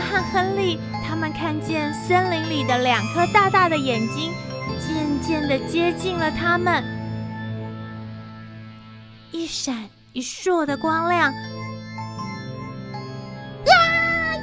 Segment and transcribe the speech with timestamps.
[0.00, 4.32] 拉和亨利，他们看见森林里的两颗大大的眼睛，
[4.80, 6.82] 渐渐的接近了他们。
[9.30, 11.30] 一闪一烁的光亮。
[13.66, 13.74] 啊！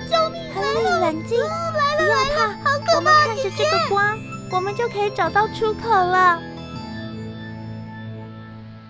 [0.07, 0.39] 救命！
[0.53, 2.97] 亨利，冷静，来了来了，好可怕！
[2.97, 4.15] 我们看着这个光，
[4.51, 6.39] 我们就可以找到出口了。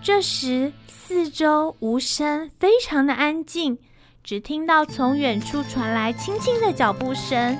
[0.02, 3.78] 这时，四周无声，非常的安静，
[4.28, 7.56] 只听到从远处传来轻轻的脚步声。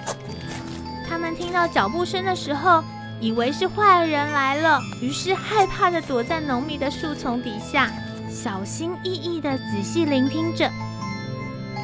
[1.08, 2.84] 他们听到脚步声的时候，
[3.22, 7.90] 以为是坏人来了，于是害怕的躲在浓密的树丛底下，
[8.28, 10.70] 小心翼翼的仔细聆听着。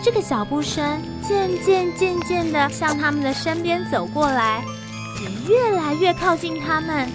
[0.02, 4.62] 这个脚步声渐渐渐渐的向他们的身边走过来，
[5.23, 7.09] 也越来越靠近他们。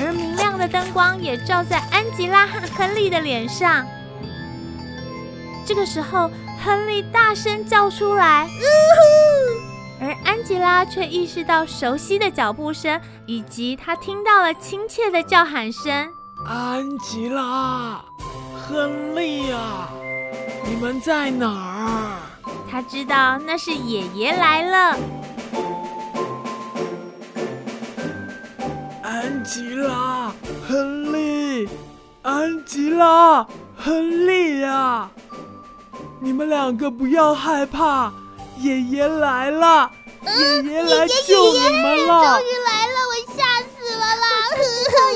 [0.00, 3.86] 而明亮的灯光也照在安吉拉和亨利的脸上。
[5.64, 6.28] 这个时候，
[6.64, 8.48] 亨利大声叫出来，
[10.00, 16.08] 而安吉拉却意识到熟悉的脚步声，以及他听到了亲切的叫喊声。
[16.46, 18.00] 安吉拉，
[18.68, 19.88] 亨利呀，
[20.64, 22.18] 你们在哪儿？
[22.70, 24.98] 他知道那是爷爷来了。
[29.02, 30.32] 安吉拉，
[30.68, 31.68] 亨利，
[32.22, 33.44] 安吉拉，
[33.76, 35.10] 亨利呀！
[36.24, 38.12] 你们两个不要害怕，
[38.58, 39.90] 爷爷来了，
[40.24, 42.38] 爷爷来救你们了！
[42.38, 44.24] 终于来了，我吓死了啦！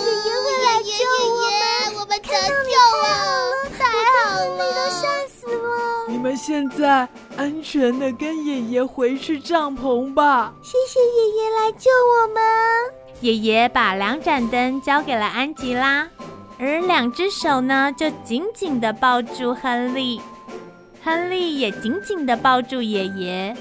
[0.04, 0.90] 爷爷会来救
[1.30, 3.06] 我们，我们得救了，
[3.78, 6.08] 太好了，都吓死了！
[6.08, 10.52] 你们现在安全的跟爷爷回去帐篷吧。
[10.60, 12.42] 谢谢爷爷来救我们。
[13.20, 16.08] 爷爷把两盏灯交给了安吉拉，
[16.58, 20.20] 而两只手呢，就紧紧的抱住亨利。
[21.06, 23.56] 亨利也紧紧的抱住爷爷。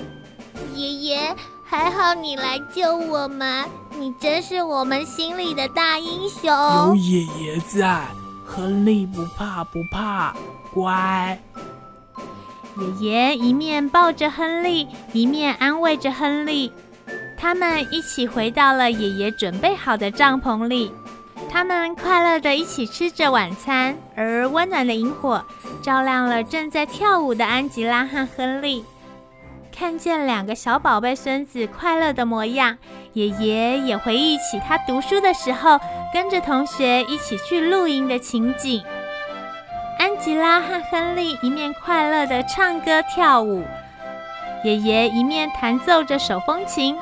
[0.73, 3.63] 爷爷，还好你来救我们，
[3.99, 6.49] 你真是我们心里的大英雄。
[6.49, 8.03] 有爷爷在，
[8.43, 10.35] 亨利不怕不怕，
[10.73, 11.39] 乖。
[12.79, 16.71] 爷爷一面抱着亨利，一面安慰着亨利。
[17.37, 20.91] 他们一起回到了爷爷准备好的帐篷里，
[21.55, 25.41] 他们快乐的一起吃着晚餐，而温暖的萤火
[25.81, 28.83] 照亮了正在跳舞的安吉拉和亨利。
[29.71, 32.77] 看见两个小宝贝孙子快乐的模样，
[33.13, 35.79] 爷爷也回忆起他读书的时候
[36.13, 38.83] 跟着同学一起去露营的情景。
[39.97, 43.63] 安吉拉和亨利一面快乐的唱歌跳舞，
[44.65, 46.97] 爷爷一面弹奏着手风琴。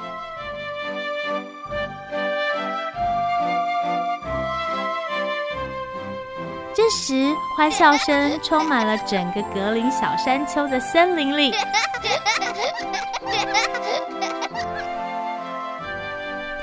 [6.76, 11.54] 这时，欢笑声充满了整个格林小山丘的森林里。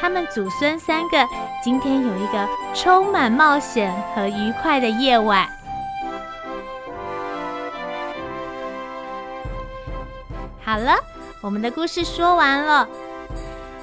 [0.01, 1.29] 他们祖孙三个
[1.63, 5.49] 今天有一个充满冒险和愉快的夜晚。
[10.65, 10.97] 好了，
[11.41, 12.89] 我们的故事说完了。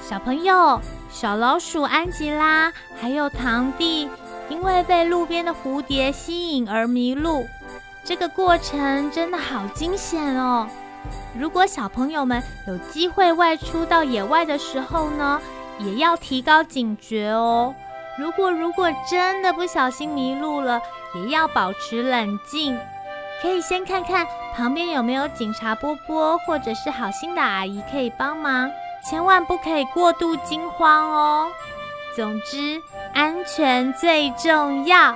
[0.02, 0.78] 小朋友，
[1.10, 4.10] 小老鼠安吉拉还有堂弟。
[4.48, 7.46] 因为被路边的蝴蝶吸引而迷路，
[8.04, 10.66] 这个过程真的好惊险哦！
[11.38, 15.40] 如果小朋友们有机会外出到野外的时候呢，
[15.78, 17.74] 也要提高警觉哦。
[18.18, 20.80] 如果如果真的不小心迷路了，
[21.14, 22.76] 也要保持冷静，
[23.40, 24.26] 可以先看看
[24.56, 28.70] 旁边有没有警察波波或者是好心的阿姨可以帮忙，
[29.08, 31.50] 千万不可以过度惊慌哦。
[32.16, 32.82] 总之。
[33.14, 35.14] 安全最重要，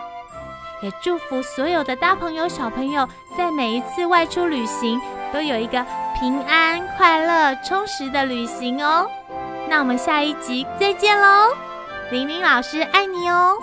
[0.83, 5.01] 也祝福所有的大朋友、小朋友在每一次外出旅行
[5.33, 5.85] 都有一个
[6.19, 9.07] 平安、快乐、充实的旅行哦。
[9.69, 11.49] 那我们下一集再见喽，
[12.11, 13.55] 玲玲老师爱你哦。